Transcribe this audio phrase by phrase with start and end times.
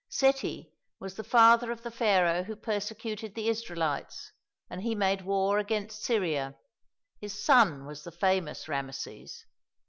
[0.09, 4.31] Seti was the father of the Pharaoh who persecuted the Israelites,
[4.67, 6.55] and he made war against Syria.
[7.19, 9.45] His son was the famous Rameses.